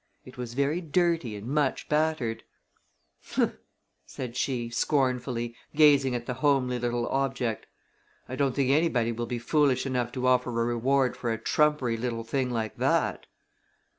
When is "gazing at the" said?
5.75-6.33